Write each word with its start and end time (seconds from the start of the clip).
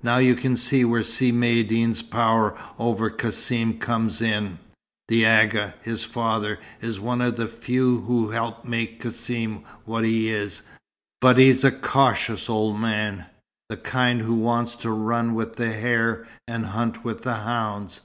Now 0.00 0.18
you 0.18 0.36
can 0.36 0.54
see 0.54 0.84
where 0.84 1.02
Si 1.02 1.32
Maïeddine's 1.32 2.00
power 2.00 2.56
over 2.78 3.10
Cassim 3.10 3.80
comes 3.80 4.22
in. 4.22 4.60
The 5.08 5.24
Agha, 5.26 5.74
his 5.82 6.04
father, 6.04 6.60
is 6.80 7.00
one 7.00 7.20
of 7.20 7.34
the 7.34 7.48
few 7.48 8.02
who 8.02 8.30
helped 8.30 8.64
make 8.64 9.00
Cassim 9.00 9.64
what 9.84 10.04
he 10.04 10.28
is, 10.30 10.62
but 11.20 11.36
he's 11.36 11.64
a 11.64 11.72
cautious 11.72 12.48
old 12.48 12.78
man, 12.78 13.26
the 13.68 13.76
kind 13.76 14.20
who 14.20 14.34
wants 14.34 14.76
to 14.76 14.90
run 14.92 15.34
with 15.34 15.56
the 15.56 15.72
hare 15.72 16.28
and 16.46 16.66
hunt 16.66 17.04
with 17.04 17.22
the 17.24 17.34
hounds. 17.38 18.02